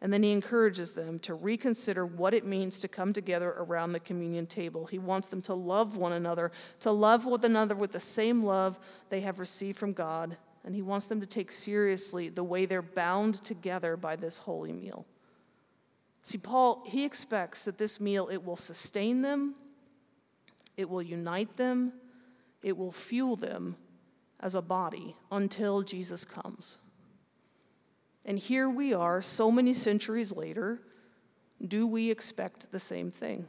And 0.00 0.12
then 0.12 0.22
he 0.22 0.32
encourages 0.32 0.90
them 0.90 1.18
to 1.20 1.34
reconsider 1.34 2.04
what 2.04 2.34
it 2.34 2.44
means 2.44 2.80
to 2.80 2.88
come 2.88 3.12
together 3.12 3.54
around 3.56 3.92
the 3.92 4.00
communion 4.00 4.46
table. 4.46 4.86
He 4.86 4.98
wants 4.98 5.28
them 5.28 5.40
to 5.42 5.54
love 5.54 5.96
one 5.96 6.12
another, 6.12 6.52
to 6.80 6.90
love 6.90 7.24
one 7.24 7.44
another 7.44 7.74
with 7.74 7.92
the 7.92 8.00
same 8.00 8.44
love 8.44 8.78
they 9.08 9.20
have 9.22 9.40
received 9.40 9.78
from 9.78 9.94
God. 9.94 10.36
And 10.64 10.74
he 10.74 10.82
wants 10.82 11.06
them 11.06 11.20
to 11.20 11.26
take 11.26 11.50
seriously 11.50 12.28
the 12.28 12.44
way 12.44 12.66
they're 12.66 12.82
bound 12.82 13.36
together 13.36 13.96
by 13.96 14.16
this 14.16 14.38
holy 14.38 14.72
meal. 14.72 15.06
See, 16.22 16.38
Paul, 16.38 16.82
he 16.86 17.04
expects 17.04 17.64
that 17.64 17.78
this 17.78 18.00
meal, 18.00 18.28
it 18.30 18.44
will 18.44 18.56
sustain 18.56 19.22
them, 19.22 19.54
it 20.76 20.90
will 20.90 21.02
unite 21.02 21.56
them, 21.56 21.92
it 22.62 22.76
will 22.76 22.92
fuel 22.92 23.36
them 23.36 23.76
as 24.40 24.54
a 24.54 24.60
body 24.60 25.16
until 25.30 25.82
Jesus 25.82 26.24
comes. 26.24 26.78
And 28.26 28.40
here 28.40 28.68
we 28.68 28.92
are, 28.92 29.22
so 29.22 29.52
many 29.52 29.72
centuries 29.72 30.34
later. 30.34 30.80
Do 31.64 31.86
we 31.86 32.10
expect 32.10 32.72
the 32.72 32.80
same 32.80 33.12
thing? 33.12 33.46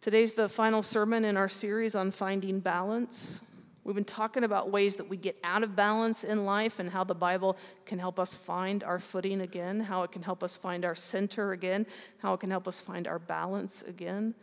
Today's 0.00 0.32
the 0.32 0.48
final 0.48 0.82
sermon 0.82 1.26
in 1.26 1.36
our 1.36 1.50
series 1.50 1.94
on 1.94 2.10
finding 2.10 2.58
balance. 2.58 3.42
We've 3.84 3.94
been 3.94 4.04
talking 4.04 4.44
about 4.44 4.70
ways 4.70 4.96
that 4.96 5.08
we 5.08 5.18
get 5.18 5.36
out 5.44 5.62
of 5.62 5.76
balance 5.76 6.24
in 6.24 6.46
life 6.46 6.80
and 6.80 6.88
how 6.88 7.04
the 7.04 7.14
Bible 7.14 7.58
can 7.84 7.98
help 7.98 8.18
us 8.18 8.34
find 8.34 8.82
our 8.82 8.98
footing 8.98 9.42
again, 9.42 9.78
how 9.78 10.04
it 10.04 10.10
can 10.10 10.22
help 10.22 10.42
us 10.42 10.56
find 10.56 10.86
our 10.86 10.94
center 10.94 11.52
again, 11.52 11.84
how 12.18 12.32
it 12.32 12.40
can 12.40 12.50
help 12.50 12.66
us 12.66 12.80
find 12.80 13.06
our 13.06 13.18
balance 13.18 13.82
again. 13.82 14.34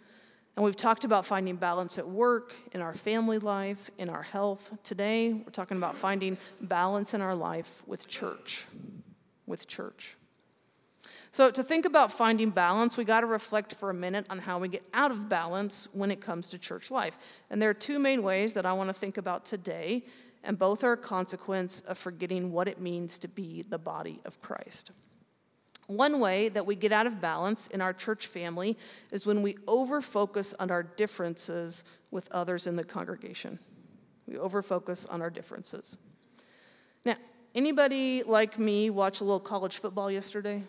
And 0.60 0.66
we've 0.66 0.76
talked 0.76 1.06
about 1.06 1.26
finding 1.26 1.56
balance 1.56 1.98
at 1.98 2.06
work, 2.06 2.54
in 2.74 2.82
our 2.82 2.94
family 2.94 3.40
life, 3.40 3.90
in 3.98 4.10
our 4.10 4.24
health. 4.24 4.78
Today, 4.84 5.32
we're 5.32 5.54
talking 5.54 5.78
about 5.78 5.96
finding 5.96 6.38
balance 6.60 7.14
in 7.14 7.22
our 7.22 7.34
life 7.34 7.82
with 7.88 8.10
church. 8.10 8.66
With 9.48 9.70
church. 9.70 10.18
So, 11.32 11.50
to 11.50 11.64
think 11.64 11.86
about 11.86 12.12
finding 12.12 12.50
balance, 12.50 12.98
we 12.98 13.06
got 13.06 13.22
to 13.22 13.28
reflect 13.28 13.74
for 13.74 13.90
a 13.90 13.94
minute 13.94 14.26
on 14.30 14.38
how 14.38 14.60
we 14.60 14.68
get 14.68 14.84
out 14.94 15.12
of 15.12 15.30
balance 15.30 15.88
when 15.94 16.12
it 16.12 16.20
comes 16.20 16.50
to 16.50 16.58
church 16.58 16.92
life. 16.92 17.18
And 17.50 17.62
there 17.62 17.70
are 17.70 17.74
two 17.74 17.98
main 17.98 18.22
ways 18.22 18.54
that 18.56 18.66
I 18.66 18.74
want 18.74 18.90
to 18.90 18.94
think 18.94 19.16
about 19.18 19.46
today, 19.46 20.04
and 20.44 20.60
both 20.60 20.84
are 20.84 20.92
a 20.92 20.98
consequence 20.98 21.80
of 21.88 21.98
forgetting 21.98 22.52
what 22.52 22.68
it 22.68 22.82
means 22.82 23.18
to 23.20 23.30
be 23.30 23.62
the 23.62 23.80
body 23.80 24.20
of 24.26 24.42
Christ. 24.42 24.92
One 25.90 26.20
way 26.20 26.50
that 26.50 26.68
we 26.68 26.76
get 26.76 26.92
out 26.92 27.08
of 27.08 27.20
balance 27.20 27.66
in 27.66 27.82
our 27.82 27.94
church 27.94 28.28
family 28.28 28.78
is 29.12 29.26
when 29.26 29.42
we 29.42 29.56
overfocus 29.66 30.54
on 30.60 30.70
our 30.70 30.84
differences 30.84 31.84
with 32.12 32.32
others 32.32 32.68
in 32.68 32.76
the 32.76 32.84
congregation. 32.84 33.58
We 34.28 34.36
overfocus 34.36 35.12
on 35.12 35.24
our 35.24 35.32
differences. 35.32 35.98
Now, 37.06 37.16
anybody 37.56 38.22
like 38.22 38.60
me 38.60 38.92
watch 38.92 39.22
a 39.22 39.24
little 39.24 39.40
college 39.40 39.80
football 39.80 40.12
yesterday? 40.12 40.62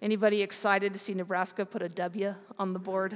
Anybody 0.00 0.40
excited 0.40 0.94
to 0.94 0.98
see 0.98 1.12
Nebraska 1.12 1.66
put 1.66 1.82
a 1.82 1.88
W 1.90 2.34
on 2.58 2.72
the 2.72 2.78
board? 2.78 3.14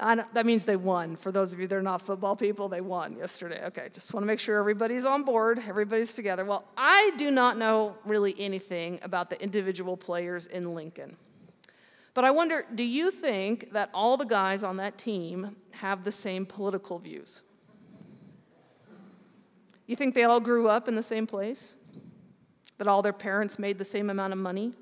That 0.00 0.46
means 0.46 0.64
they 0.64 0.76
won. 0.76 1.14
For 1.14 1.30
those 1.30 1.52
of 1.52 1.60
you 1.60 1.66
that 1.66 1.76
are 1.76 1.82
not 1.82 2.00
football 2.00 2.34
people, 2.34 2.68
they 2.68 2.80
won 2.80 3.16
yesterday. 3.16 3.64
Okay, 3.66 3.88
just 3.92 4.14
want 4.14 4.22
to 4.22 4.26
make 4.26 4.38
sure 4.38 4.58
everybody's 4.58 5.04
on 5.04 5.24
board, 5.24 5.58
everybody's 5.68 6.14
together. 6.14 6.44
Well, 6.44 6.64
I 6.76 7.12
do 7.18 7.30
not 7.30 7.58
know 7.58 7.96
really 8.04 8.34
anything 8.38 8.98
about 9.02 9.28
the 9.28 9.40
individual 9.42 9.96
players 9.96 10.46
in 10.46 10.74
Lincoln. 10.74 11.16
But 12.14 12.24
I 12.24 12.30
wonder 12.30 12.64
do 12.74 12.82
you 12.82 13.10
think 13.10 13.72
that 13.72 13.90
all 13.92 14.16
the 14.16 14.24
guys 14.24 14.62
on 14.62 14.78
that 14.78 14.96
team 14.96 15.56
have 15.74 16.02
the 16.04 16.12
same 16.12 16.46
political 16.46 16.98
views? 16.98 17.42
You 19.86 19.96
think 19.96 20.14
they 20.14 20.24
all 20.24 20.40
grew 20.40 20.68
up 20.68 20.88
in 20.88 20.96
the 20.96 21.02
same 21.02 21.26
place? 21.26 21.76
That 22.78 22.86
all 22.86 23.02
their 23.02 23.12
parents 23.12 23.58
made 23.58 23.76
the 23.76 23.84
same 23.84 24.08
amount 24.08 24.32
of 24.32 24.38
money? 24.38 24.72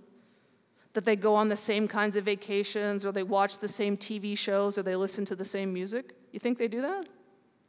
That 0.94 1.04
they 1.04 1.16
go 1.16 1.34
on 1.34 1.48
the 1.48 1.56
same 1.56 1.86
kinds 1.86 2.16
of 2.16 2.24
vacations 2.24 3.04
or 3.04 3.12
they 3.12 3.22
watch 3.22 3.58
the 3.58 3.68
same 3.68 3.96
TV 3.96 4.36
shows 4.36 4.78
or 4.78 4.82
they 4.82 4.96
listen 4.96 5.24
to 5.26 5.36
the 5.36 5.44
same 5.44 5.72
music? 5.72 6.14
You 6.32 6.40
think 6.40 6.58
they 6.58 6.68
do 6.68 6.82
that? 6.82 7.08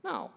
No. 0.04 0.32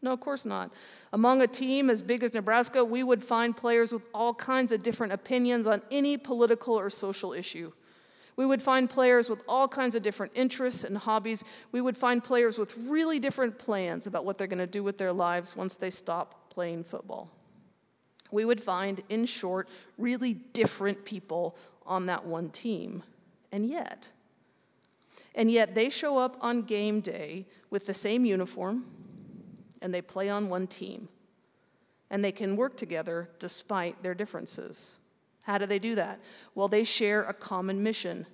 No, 0.00 0.12
of 0.12 0.20
course 0.20 0.46
not. 0.46 0.72
Among 1.12 1.42
a 1.42 1.46
team 1.46 1.90
as 1.90 2.02
big 2.02 2.22
as 2.22 2.32
Nebraska, 2.32 2.84
we 2.84 3.02
would 3.02 3.22
find 3.22 3.56
players 3.56 3.92
with 3.92 4.06
all 4.14 4.32
kinds 4.32 4.70
of 4.70 4.82
different 4.82 5.12
opinions 5.12 5.66
on 5.66 5.82
any 5.90 6.16
political 6.16 6.74
or 6.74 6.88
social 6.88 7.32
issue. 7.32 7.72
We 8.36 8.46
would 8.46 8.62
find 8.62 8.88
players 8.88 9.28
with 9.28 9.42
all 9.48 9.66
kinds 9.66 9.96
of 9.96 10.04
different 10.04 10.32
interests 10.36 10.84
and 10.84 10.96
hobbies. 10.96 11.42
We 11.72 11.80
would 11.80 11.96
find 11.96 12.22
players 12.22 12.56
with 12.56 12.76
really 12.76 13.18
different 13.18 13.58
plans 13.58 14.06
about 14.06 14.24
what 14.24 14.38
they're 14.38 14.46
going 14.46 14.58
to 14.58 14.66
do 14.66 14.84
with 14.84 14.96
their 14.96 15.12
lives 15.12 15.56
once 15.56 15.74
they 15.74 15.90
stop 15.90 16.48
playing 16.48 16.84
football. 16.84 17.32
We 18.30 18.44
would 18.44 18.60
find, 18.60 19.02
in 19.08 19.26
short, 19.26 19.68
really 19.96 20.34
different 20.34 21.04
people 21.04 21.56
on 21.88 22.06
that 22.06 22.24
one 22.24 22.50
team. 22.50 23.02
And 23.50 23.66
yet, 23.66 24.10
and 25.34 25.50
yet 25.50 25.74
they 25.74 25.88
show 25.88 26.18
up 26.18 26.36
on 26.40 26.62
game 26.62 27.00
day 27.00 27.46
with 27.70 27.86
the 27.86 27.94
same 27.94 28.24
uniform 28.24 28.84
and 29.80 29.92
they 29.94 30.02
play 30.02 30.28
on 30.28 30.48
one 30.48 30.66
team. 30.66 31.08
And 32.10 32.24
they 32.24 32.32
can 32.32 32.56
work 32.56 32.76
together 32.76 33.30
despite 33.38 34.02
their 34.02 34.14
differences. 34.14 34.98
How 35.42 35.58
do 35.58 35.66
they 35.66 35.78
do 35.78 35.94
that? 35.94 36.20
Well, 36.54 36.68
they 36.68 36.84
share 36.84 37.22
a 37.24 37.34
common 37.34 37.82
mission. 37.82 38.26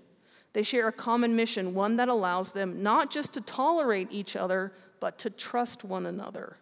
They 0.53 0.63
share 0.63 0.89
a 0.89 0.93
common 0.93 1.37
mission, 1.37 1.75
one 1.75 1.97
that 1.97 2.09
allows 2.09 2.53
them 2.53 2.83
not 2.83 3.11
just 3.11 3.35
to 3.35 3.41
tolerate 3.41 4.13
each 4.13 4.37
other, 4.37 4.73
but 5.01 5.19
to 5.19 5.31
trust 5.31 5.85
one 5.85 6.07
another. 6.07 6.57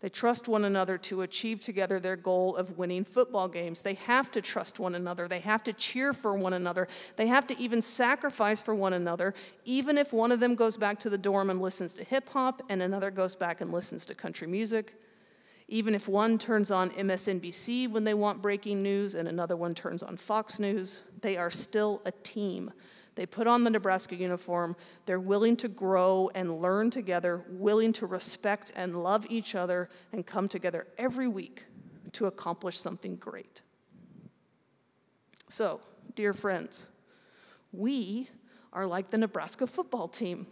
They 0.00 0.08
trust 0.08 0.46
one 0.46 0.64
another 0.64 0.96
to 0.98 1.22
achieve 1.22 1.60
together 1.60 1.98
their 1.98 2.14
goal 2.14 2.54
of 2.54 2.78
winning 2.78 3.04
football 3.04 3.48
games. 3.48 3.82
They 3.82 3.94
have 3.94 4.30
to 4.30 4.40
trust 4.40 4.78
one 4.78 4.94
another. 4.94 5.26
They 5.26 5.40
have 5.40 5.64
to 5.64 5.72
cheer 5.72 6.12
for 6.12 6.34
one 6.34 6.52
another. 6.52 6.86
They 7.16 7.26
have 7.26 7.48
to 7.48 7.58
even 7.58 7.82
sacrifice 7.82 8.62
for 8.62 8.76
one 8.76 8.92
another, 8.92 9.34
even 9.64 9.98
if 9.98 10.12
one 10.12 10.30
of 10.30 10.38
them 10.38 10.54
goes 10.54 10.76
back 10.76 11.00
to 11.00 11.10
the 11.10 11.18
dorm 11.18 11.50
and 11.50 11.60
listens 11.60 11.94
to 11.94 12.04
hip 12.04 12.28
hop 12.28 12.62
and 12.68 12.80
another 12.80 13.10
goes 13.10 13.34
back 13.34 13.60
and 13.60 13.72
listens 13.72 14.06
to 14.06 14.14
country 14.14 14.46
music. 14.46 14.94
Even 15.66 15.94
if 15.94 16.08
one 16.08 16.38
turns 16.38 16.70
on 16.70 16.90
MSNBC 16.90 17.90
when 17.90 18.04
they 18.04 18.14
want 18.14 18.40
breaking 18.40 18.82
news 18.82 19.16
and 19.16 19.28
another 19.28 19.56
one 19.56 19.74
turns 19.74 20.02
on 20.02 20.16
Fox 20.16 20.60
News, 20.60 21.02
they 21.20 21.36
are 21.36 21.50
still 21.50 22.00
a 22.06 22.12
team. 22.22 22.72
They 23.18 23.26
put 23.26 23.48
on 23.48 23.64
the 23.64 23.70
Nebraska 23.70 24.14
uniform. 24.14 24.76
They're 25.04 25.18
willing 25.18 25.56
to 25.56 25.66
grow 25.66 26.30
and 26.36 26.62
learn 26.62 26.88
together, 26.88 27.42
willing 27.48 27.92
to 27.94 28.06
respect 28.06 28.70
and 28.76 29.02
love 29.02 29.26
each 29.28 29.56
other, 29.56 29.88
and 30.12 30.24
come 30.24 30.46
together 30.46 30.86
every 30.96 31.26
week 31.26 31.64
to 32.12 32.26
accomplish 32.26 32.78
something 32.78 33.16
great. 33.16 33.62
So, 35.48 35.80
dear 36.14 36.32
friends, 36.32 36.90
we 37.72 38.30
are 38.72 38.86
like 38.86 39.10
the 39.10 39.18
Nebraska 39.18 39.66
football 39.66 40.06
team, 40.06 40.46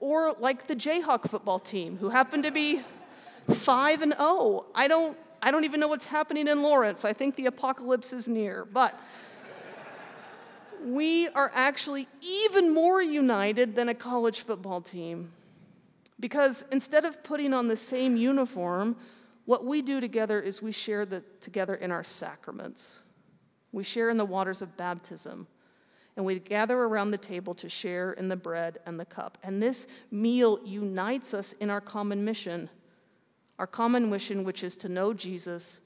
or 0.00 0.32
like 0.38 0.68
the 0.68 0.74
Jayhawk 0.74 1.28
football 1.28 1.58
team, 1.58 1.98
who 1.98 2.08
happen 2.08 2.42
to 2.44 2.50
be 2.50 2.80
5 3.50 4.00
and 4.00 4.14
0. 4.14 4.64
I 4.74 4.88
don't 4.88 5.18
I 5.42 5.50
don't 5.50 5.64
even 5.64 5.80
know 5.80 5.88
what's 5.88 6.06
happening 6.06 6.48
in 6.48 6.62
Lawrence. 6.62 7.04
I 7.04 7.12
think 7.12 7.36
the 7.36 7.44
apocalypse 7.46 8.14
is 8.14 8.26
near. 8.26 8.64
But 8.64 8.98
we 10.84 11.28
are 11.28 11.50
actually 11.54 12.06
even 12.22 12.72
more 12.72 13.02
united 13.02 13.76
than 13.76 13.88
a 13.88 13.94
college 13.94 14.42
football 14.42 14.80
team. 14.80 15.32
Because 16.20 16.64
instead 16.72 17.04
of 17.04 17.22
putting 17.22 17.54
on 17.54 17.68
the 17.68 17.76
same 17.76 18.16
uniform, 18.16 18.96
what 19.44 19.64
we 19.64 19.82
do 19.82 20.00
together 20.00 20.40
is 20.40 20.60
we 20.60 20.72
share 20.72 21.06
the, 21.06 21.24
together 21.40 21.74
in 21.74 21.92
our 21.92 22.02
sacraments. 22.02 23.02
We 23.72 23.84
share 23.84 24.10
in 24.10 24.16
the 24.16 24.24
waters 24.24 24.62
of 24.62 24.76
baptism. 24.76 25.46
And 26.16 26.26
we 26.26 26.40
gather 26.40 26.76
around 26.76 27.12
the 27.12 27.18
table 27.18 27.54
to 27.54 27.68
share 27.68 28.12
in 28.12 28.28
the 28.28 28.36
bread 28.36 28.78
and 28.86 28.98
the 28.98 29.04
cup. 29.04 29.38
And 29.44 29.62
this 29.62 29.86
meal 30.10 30.58
unites 30.64 31.32
us 31.32 31.52
in 31.54 31.70
our 31.70 31.80
common 31.80 32.24
mission 32.24 32.68
our 33.58 33.66
common 33.66 34.08
mission, 34.08 34.44
which 34.44 34.62
is 34.62 34.76
to 34.78 34.88
know 34.88 35.12
Jesus 35.12 35.80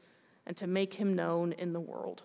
and 0.46 0.56
to 0.56 0.66
make 0.66 0.94
him 0.94 1.14
known 1.14 1.52
in 1.52 1.72
the 1.72 1.80
world. 1.80 2.22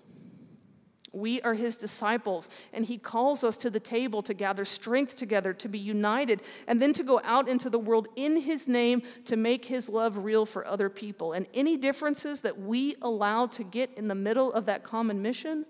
We 1.13 1.41
are 1.41 1.53
his 1.53 1.77
disciples, 1.77 2.49
and 2.73 2.85
he 2.85 2.97
calls 2.97 3.43
us 3.43 3.57
to 3.57 3.69
the 3.69 3.79
table 3.79 4.21
to 4.23 4.33
gather 4.33 4.65
strength 4.65 5.15
together, 5.15 5.53
to 5.53 5.69
be 5.69 5.79
united, 5.79 6.41
and 6.67 6.81
then 6.81 6.93
to 6.93 7.03
go 7.03 7.21
out 7.23 7.47
into 7.47 7.69
the 7.69 7.79
world 7.79 8.07
in 8.15 8.41
his 8.41 8.67
name 8.67 9.01
to 9.25 9.37
make 9.37 9.65
his 9.65 9.89
love 9.89 10.17
real 10.17 10.45
for 10.45 10.65
other 10.67 10.89
people. 10.89 11.33
And 11.33 11.47
any 11.53 11.77
differences 11.77 12.41
that 12.41 12.59
we 12.59 12.95
allow 13.01 13.47
to 13.47 13.63
get 13.63 13.91
in 13.97 14.07
the 14.07 14.15
middle 14.15 14.51
of 14.51 14.65
that 14.65 14.83
common 14.83 15.21
mission, 15.21 15.65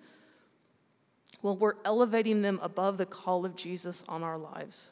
well, 1.42 1.56
we're 1.56 1.76
elevating 1.86 2.42
them 2.42 2.60
above 2.62 2.98
the 2.98 3.06
call 3.06 3.46
of 3.46 3.56
Jesus 3.56 4.04
on 4.10 4.24
our 4.24 4.38
lives. 4.38 4.92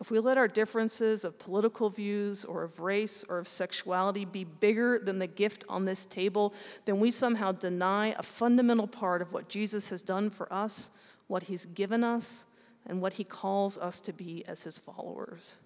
If 0.00 0.12
we 0.12 0.20
let 0.20 0.38
our 0.38 0.46
differences 0.46 1.24
of 1.24 1.38
political 1.38 1.90
views 1.90 2.44
or 2.44 2.62
of 2.62 2.78
race 2.78 3.24
or 3.28 3.38
of 3.38 3.48
sexuality 3.48 4.24
be 4.24 4.44
bigger 4.44 5.00
than 5.02 5.18
the 5.18 5.26
gift 5.26 5.64
on 5.68 5.84
this 5.84 6.06
table, 6.06 6.54
then 6.84 7.00
we 7.00 7.10
somehow 7.10 7.52
deny 7.52 8.14
a 8.16 8.22
fundamental 8.22 8.86
part 8.86 9.22
of 9.22 9.32
what 9.32 9.48
Jesus 9.48 9.90
has 9.90 10.02
done 10.02 10.30
for 10.30 10.52
us, 10.52 10.92
what 11.26 11.44
he's 11.44 11.66
given 11.66 12.04
us, 12.04 12.46
and 12.86 13.02
what 13.02 13.14
he 13.14 13.24
calls 13.24 13.76
us 13.76 14.00
to 14.02 14.12
be 14.12 14.44
as 14.46 14.62
his 14.62 14.78
followers. 14.78 15.58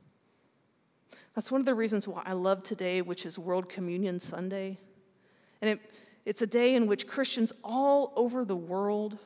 That's 1.35 1.53
one 1.53 1.61
of 1.61 1.67
the 1.67 1.75
reasons 1.75 2.09
why 2.09 2.23
I 2.25 2.33
love 2.33 2.63
today, 2.63 3.03
which 3.03 3.27
is 3.27 3.39
World 3.39 3.69
Communion 3.69 4.19
Sunday. 4.19 4.79
And 5.61 5.71
it, 5.71 5.81
it's 6.25 6.41
a 6.43 6.47
day 6.47 6.75
in 6.75 6.87
which 6.87 7.07
Christians 7.07 7.53
all 7.63 8.13
over 8.17 8.45
the 8.47 8.57
world 8.57 9.19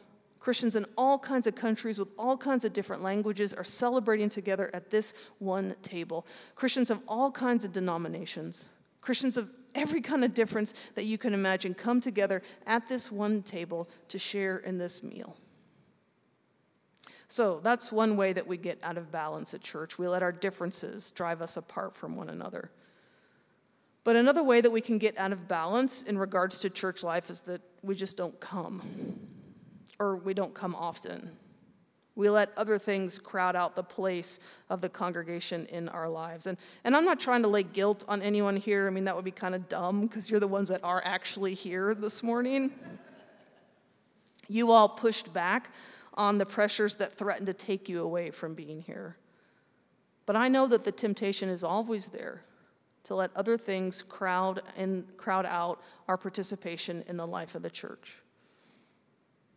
Christians 0.46 0.76
in 0.76 0.86
all 0.96 1.18
kinds 1.18 1.48
of 1.48 1.56
countries 1.56 1.98
with 1.98 2.06
all 2.16 2.36
kinds 2.36 2.64
of 2.64 2.72
different 2.72 3.02
languages 3.02 3.52
are 3.52 3.64
celebrating 3.64 4.28
together 4.28 4.70
at 4.72 4.90
this 4.90 5.12
one 5.40 5.74
table. 5.82 6.24
Christians 6.54 6.88
of 6.88 7.00
all 7.08 7.32
kinds 7.32 7.64
of 7.64 7.72
denominations, 7.72 8.68
Christians 9.00 9.36
of 9.36 9.50
every 9.74 10.00
kind 10.00 10.22
of 10.22 10.34
difference 10.34 10.72
that 10.94 11.04
you 11.04 11.18
can 11.18 11.34
imagine 11.34 11.74
come 11.74 12.00
together 12.00 12.42
at 12.64 12.86
this 12.86 13.10
one 13.10 13.42
table 13.42 13.88
to 14.06 14.20
share 14.20 14.58
in 14.58 14.78
this 14.78 15.02
meal. 15.02 15.36
So 17.26 17.58
that's 17.58 17.90
one 17.90 18.16
way 18.16 18.32
that 18.32 18.46
we 18.46 18.56
get 18.56 18.78
out 18.84 18.96
of 18.96 19.10
balance 19.10 19.52
at 19.52 19.62
church. 19.62 19.98
We 19.98 20.06
let 20.06 20.22
our 20.22 20.30
differences 20.30 21.10
drive 21.10 21.42
us 21.42 21.56
apart 21.56 21.96
from 21.96 22.14
one 22.14 22.28
another. 22.30 22.70
But 24.04 24.14
another 24.14 24.44
way 24.44 24.60
that 24.60 24.70
we 24.70 24.80
can 24.80 24.98
get 24.98 25.18
out 25.18 25.32
of 25.32 25.48
balance 25.48 26.02
in 26.04 26.16
regards 26.16 26.60
to 26.60 26.70
church 26.70 27.02
life 27.02 27.30
is 27.30 27.40
that 27.40 27.62
we 27.82 27.96
just 27.96 28.16
don't 28.16 28.38
come 28.38 29.35
or 29.98 30.16
we 30.16 30.34
don't 30.34 30.54
come 30.54 30.74
often. 30.74 31.32
We 32.14 32.30
let 32.30 32.50
other 32.56 32.78
things 32.78 33.18
crowd 33.18 33.56
out 33.56 33.76
the 33.76 33.82
place 33.82 34.40
of 34.70 34.80
the 34.80 34.88
congregation 34.88 35.66
in 35.66 35.90
our 35.90 36.08
lives. 36.08 36.46
And, 36.46 36.56
and 36.82 36.96
I'm 36.96 37.04
not 37.04 37.20
trying 37.20 37.42
to 37.42 37.48
lay 37.48 37.62
guilt 37.62 38.06
on 38.08 38.22
anyone 38.22 38.56
here. 38.56 38.86
I 38.86 38.90
mean, 38.90 39.04
that 39.04 39.14
would 39.14 39.24
be 39.24 39.30
kind 39.30 39.54
of 39.54 39.68
dumb 39.68 40.00
because 40.00 40.30
you're 40.30 40.40
the 40.40 40.48
ones 40.48 40.68
that 40.68 40.82
are 40.82 41.02
actually 41.04 41.52
here 41.52 41.94
this 41.94 42.22
morning. 42.22 42.72
You 44.48 44.72
all 44.72 44.88
pushed 44.88 45.34
back 45.34 45.70
on 46.14 46.38
the 46.38 46.46
pressures 46.46 46.94
that 46.96 47.18
threaten 47.18 47.44
to 47.46 47.52
take 47.52 47.88
you 47.88 48.02
away 48.02 48.30
from 48.30 48.54
being 48.54 48.80
here. 48.80 49.18
But 50.24 50.36
I 50.36 50.48
know 50.48 50.66
that 50.68 50.84
the 50.84 50.92
temptation 50.92 51.50
is 51.50 51.62
always 51.62 52.08
there 52.08 52.42
to 53.04 53.14
let 53.14 53.30
other 53.36 53.58
things 53.58 54.02
crowd 54.02 54.62
and 54.76 55.16
crowd 55.16 55.46
out 55.46 55.82
our 56.08 56.16
participation 56.16 57.04
in 57.06 57.16
the 57.16 57.26
life 57.26 57.54
of 57.54 57.62
the 57.62 57.70
church. 57.70 58.18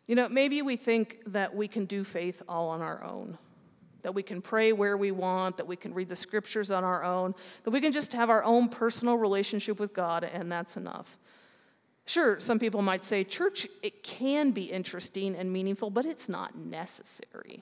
You 0.10 0.16
know, 0.16 0.28
maybe 0.28 0.64
we 0.64 0.76
think 0.76 1.20
that 1.28 1.56
we 1.56 1.68
can 1.68 1.86
do 1.86 2.04
faith 2.04 2.42
all 2.50 2.70
on 2.70 2.82
our 2.82 3.04
own, 3.04 3.38
that 4.02 4.16
we 4.16 4.24
can 4.24 4.42
pray 4.42 4.74
where 4.74 4.98
we 4.98 5.12
want, 5.12 5.58
that 5.58 5.68
we 5.68 5.76
can 5.76 5.94
read 5.94 6.10
the 6.10 6.16
scriptures 6.16 6.72
on 6.72 6.84
our 6.84 7.04
own, 7.04 7.36
that 7.64 7.70
we 7.70 7.80
can 7.80 7.92
just 7.92 8.14
have 8.14 8.32
our 8.32 8.44
own 8.44 8.70
personal 8.70 9.18
relationship 9.20 9.80
with 9.80 9.94
God, 9.94 10.24
and 10.24 10.52
that's 10.52 10.78
enough. 10.78 11.20
Sure, 12.08 12.40
some 12.40 12.58
people 12.58 12.82
might 12.82 13.04
say 13.04 13.24
church, 13.24 13.68
it 13.84 14.02
can 14.02 14.50
be 14.50 14.64
interesting 14.64 15.36
and 15.36 15.54
meaningful, 15.54 15.92
but 15.92 16.08
it's 16.08 16.28
not 16.28 16.56
necessary. 16.56 17.62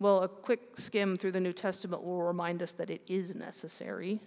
Well, 0.00 0.24
a 0.24 0.28
quick 0.28 0.76
skim 0.76 1.16
through 1.16 1.30
the 1.30 1.38
New 1.38 1.52
Testament 1.52 2.02
will 2.02 2.24
remind 2.24 2.60
us 2.60 2.72
that 2.72 2.90
it 2.90 3.02
is 3.06 3.36
necessary 3.36 4.18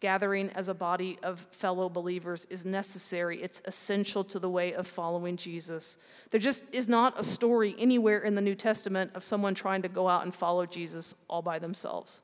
gathering 0.00 0.50
as 0.50 0.68
a 0.68 0.74
body 0.74 1.18
of 1.22 1.40
fellow 1.52 1.88
believers 1.88 2.46
is 2.46 2.66
necessary. 2.66 3.40
It's 3.40 3.62
essential 3.64 4.24
to 4.24 4.38
the 4.38 4.50
way 4.50 4.74
of 4.74 4.86
following 4.86 5.36
Jesus. 5.36 5.98
There 6.30 6.40
just 6.40 6.74
is 6.74 6.88
not 6.88 7.18
a 7.18 7.24
story 7.24 7.74
anywhere 7.78 8.18
in 8.18 8.34
the 8.34 8.42
New 8.42 8.54
Testament 8.54 9.12
of 9.14 9.22
someone 9.22 9.54
trying 9.54 9.82
to 9.82 9.88
go 9.88 10.08
out 10.08 10.24
and 10.24 10.34
follow 10.34 10.66
Jesus 10.66 11.14
all 11.28 11.42
by 11.42 11.58
themselves. 11.58 12.20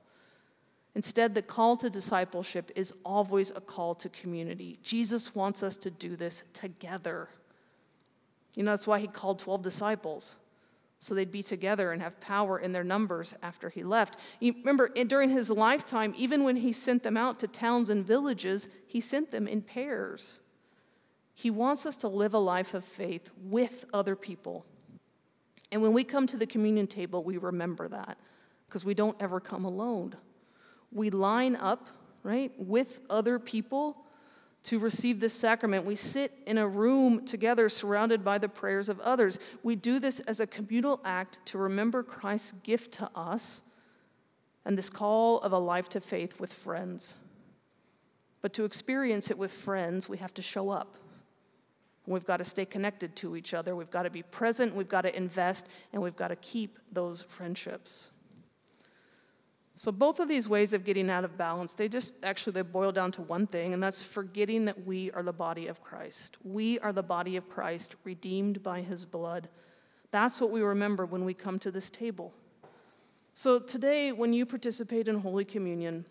Instead, 0.95 1.35
the 1.35 1.43
call 1.43 1.77
to 1.77 1.89
discipleship 1.89 2.71
is 2.75 2.93
always 3.05 3.51
a 3.53 3.61
call 3.61 3.95
to 3.95 4.09
community. 4.09 4.77
Jesus 4.83 5.35
wants 5.35 5.63
us 5.63 5.77
to 5.79 5.91
do 5.91 6.17
this 6.17 6.43
together. 6.53 7.29
You 8.57 8.65
know, 8.65 8.73
that's 8.73 8.87
why 8.87 8.99
he 8.99 9.07
called 9.07 9.39
12 9.39 9.63
disciples 9.63 10.37
so 11.03 11.15
they'd 11.15 11.33
be 11.33 11.43
together 11.43 11.93
and 11.93 12.03
have 12.03 12.21
power 12.21 12.59
in 12.59 12.73
their 12.73 12.85
numbers 12.85 13.35
after 13.43 13.71
he 13.71 13.83
left. 13.83 14.19
You 14.39 14.53
remember, 14.59 14.89
during 14.89 15.31
his 15.31 15.51
lifetime, 15.51 16.13
even 16.17 16.45
when 16.45 16.57
he 16.57 16.75
sent 16.75 17.03
them 17.03 17.17
out 17.17 17.39
to 17.39 17.49
towns 17.49 17.89
and 17.89 18.07
villages, 18.07 18.69
he 18.87 19.01
sent 19.01 19.31
them 19.31 19.49
in 19.49 19.63
pairs. 19.63 20.39
He 21.33 21.51
wants 21.51 21.87
us 21.87 21.97
to 21.99 22.09
live 22.09 22.35
a 22.35 22.39
life 22.39 22.75
of 22.75 22.85
faith 22.85 23.31
with 23.43 23.87
other 23.95 24.15
people. 24.15 24.67
And 25.73 25.81
when 25.81 25.95
we 25.95 26.05
come 26.05 26.27
to 26.27 26.37
the 26.37 26.47
communion 26.47 26.87
table, 26.87 27.25
we 27.25 27.39
remember 27.39 27.89
that 27.89 28.19
because 28.69 28.85
we 28.85 28.93
don't 28.93 29.17
ever 29.21 29.41
come 29.41 29.65
alone. 29.65 30.15
We 30.93 31.09
line 31.09 31.57
up, 31.57 31.89
right, 32.23 32.53
with 32.59 33.01
other 33.09 33.39
people 33.39 34.05
to 34.65 34.79
receive 34.79 35.21
this 35.21 35.33
sacrament. 35.33 35.87
We 35.87 35.97
sit 35.97 36.33
in 36.47 36.59
a 36.59 36.69
room 36.69 37.25
together 37.25 37.69
surrounded 37.69 38.25
by 38.25 38.39
the 38.39 38.49
prayers 38.49 38.89
of 38.89 39.01
others. 39.01 39.39
We 39.63 39.77
do 39.77 39.99
this 39.99 40.21
as 40.21 40.41
a 40.41 40.47
communal 40.47 41.01
act 41.05 41.39
to 41.47 41.59
remember 41.59 42.03
Christ's 42.03 42.53
gift 42.53 42.93
to 42.95 43.11
us 43.15 43.63
and 44.65 44.77
this 44.77 44.91
call 44.91 45.39
of 45.41 45.53
a 45.53 45.59
life 45.59 45.89
to 45.91 46.01
faith 46.01 46.39
with 46.39 46.53
friends. 46.53 47.17
But 48.43 48.53
to 48.55 48.65
experience 48.65 49.31
it 49.31 49.39
with 49.39 49.51
friends, 49.51 50.09
we 50.09 50.19
have 50.19 50.35
to 50.35 50.43
show 50.43 50.71
up. 50.71 50.97
We've 52.07 52.25
got 52.25 52.39
to 52.39 52.45
stay 52.45 52.65
connected 52.65 53.15
to 53.17 53.37
each 53.37 53.55
other. 53.55 53.77
We've 53.77 53.91
got 53.91 54.03
to 54.03 54.11
be 54.11 54.23
present. 54.23 54.75
We've 54.75 54.89
got 54.89 55.03
to 55.03 55.17
invest. 55.17 55.69
And 55.93 56.03
we've 56.03 56.17
got 56.17 56.29
to 56.29 56.37
keep 56.37 56.79
those 56.93 57.23
friendships. 57.23 58.11
So 59.75 59.91
both 59.91 60.21
of 60.21 60.29
these 60.29 60.49
ways 60.49 60.73
of 60.73 60.85
getting 60.85 61.09
out 61.09 61.25
of 61.25 61.39
balance, 61.39 61.73
they 61.73 61.89
just 61.89 62.25
actually 62.25 62.53
they 62.53 62.63
boil 62.63 62.93
down 62.93 63.13
to 63.13 63.23
one 63.23 63.47
thing, 63.47 63.73
and 63.73 63.83
that's 63.83 64.03
forgetting 64.03 64.67
that 64.67 64.87
we 64.87 65.11
are 65.13 65.23
the 65.23 65.33
body 65.33 65.69
of 65.69 65.83
Christ. 65.83 66.37
We 66.45 66.79
are 66.81 66.93
the 66.93 67.03
body 67.03 67.37
of 67.37 67.49
Christ, 67.49 67.97
redeemed 68.05 68.63
by 68.63 68.83
his 68.83 69.07
blood. 69.07 69.49
That's 70.11 70.41
what 70.41 70.51
we 70.51 70.61
remember 70.61 71.07
when 71.07 71.25
we 71.25 71.35
come 71.35 71.59
to 71.61 71.71
this 71.71 71.89
table. 71.89 72.35
So 73.33 73.59
today, 73.59 74.13
when 74.13 74.33
you 74.33 74.45
participate 74.45 75.09
in 75.09 75.21
Holy 75.21 75.45
Communion, 75.45 76.05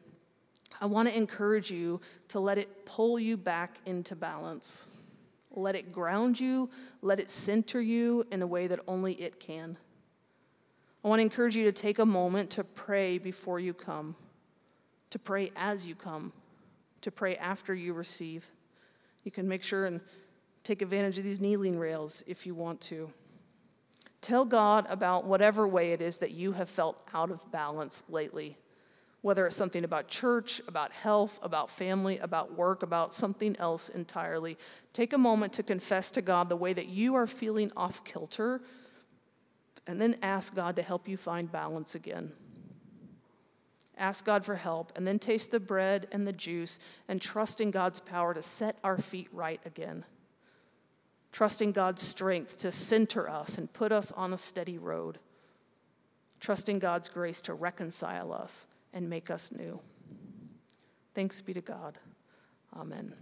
I 0.81 0.85
want 0.85 1.09
to 1.09 1.15
encourage 1.15 1.69
you 1.69 2.01
to 2.29 2.39
let 2.39 2.57
it 2.57 2.85
pull 2.85 3.19
you 3.19 3.37
back 3.37 3.79
into 3.85 4.15
balance. 4.15 4.87
Let 5.51 5.75
it 5.75 5.91
ground 5.91 6.39
you, 6.39 6.69
let 7.01 7.19
it 7.19 7.29
center 7.29 7.81
you 7.81 8.23
in 8.31 8.41
a 8.41 8.47
way 8.47 8.67
that 8.67 8.79
only 8.87 9.13
it 9.13 9.39
can. 9.39 9.77
I 11.03 11.07
want 11.07 11.19
to 11.19 11.23
encourage 11.23 11.55
you 11.55 11.63
to 11.63 11.71
take 11.71 11.99
a 11.99 12.05
moment 12.05 12.49
to 12.51 12.63
pray 12.63 13.19
before 13.19 13.59
you 13.59 13.73
come, 13.73 14.17
to 15.11 15.19
pray 15.19 15.51
as 15.55 15.87
you 15.87 15.95
come, 15.95 16.33
to 17.01 17.11
pray 17.11 17.37
after 17.37 17.73
you 17.73 17.93
receive. 17.93 18.51
You 19.23 19.31
can 19.31 19.47
make 19.47 19.63
sure 19.63 19.85
and 19.85 20.01
take 20.63 20.81
advantage 20.81 21.17
of 21.17 21.23
these 21.23 21.39
kneeling 21.39 21.79
rails 21.79 22.21
if 22.27 22.45
you 22.45 22.53
want 22.53 22.81
to. 22.81 23.11
Tell 24.19 24.43
God 24.43 24.87
about 24.89 25.25
whatever 25.25 25.65
way 25.65 25.93
it 25.93 26.01
is 26.01 26.17
that 26.17 26.31
you 26.31 26.51
have 26.51 26.69
felt 26.69 27.01
out 27.13 27.31
of 27.31 27.49
balance 27.49 28.03
lately, 28.09 28.57
whether 29.21 29.47
it's 29.47 29.55
something 29.55 29.85
about 29.85 30.09
church, 30.09 30.61
about 30.67 30.91
health, 30.91 31.39
about 31.41 31.69
family, 31.69 32.17
about 32.17 32.57
work, 32.57 32.83
about 32.83 33.13
something 33.13 33.55
else 33.57 33.87
entirely. 33.87 34.57
Take 34.91 35.13
a 35.13 35.17
moment 35.17 35.53
to 35.53 35.63
confess 35.63 36.11
to 36.11 36.21
God 36.21 36.49
the 36.49 36.57
way 36.57 36.73
that 36.73 36.89
you 36.89 37.15
are 37.15 37.25
feeling 37.25 37.71
off 37.77 38.03
kilter 38.03 38.59
and 39.89 39.99
then 39.99 40.15
ask 40.21 40.53
God 40.55 40.75
to 40.75 40.83
help 40.83 41.07
you 41.07 41.17
find 41.17 41.51
balance 41.51 41.95
again. 41.95 42.31
Ask 43.97 44.23
God 44.23 44.45
for 44.45 44.55
help, 44.55 44.93
and 44.95 45.05
then 45.05 45.17
taste 45.17 45.49
the 45.49 45.59
bread 45.59 46.07
and 46.11 46.27
the 46.27 46.31
juice 46.31 46.79
and 47.07 47.19
trust 47.19 47.59
in 47.59 47.71
God's 47.71 47.99
power 47.99 48.35
to 48.35 48.43
set 48.43 48.77
our 48.83 48.99
feet 48.99 49.27
right 49.33 49.59
again. 49.65 50.05
Trusting 51.31 51.71
God's 51.71 52.03
strength 52.03 52.57
to 52.57 52.71
center 52.71 53.27
us 53.27 53.57
and 53.57 53.73
put 53.73 53.91
us 53.91 54.11
on 54.11 54.31
a 54.31 54.37
steady 54.37 54.77
road. 54.77 55.17
Trusting 56.39 56.77
God's 56.77 57.09
grace 57.09 57.41
to 57.41 57.55
reconcile 57.55 58.31
us 58.31 58.67
and 58.93 59.09
make 59.09 59.31
us 59.31 59.51
new. 59.51 59.81
Thanks 61.15 61.41
be 61.41 61.53
to 61.53 61.61
God. 61.61 61.97
Amen. 62.75 63.15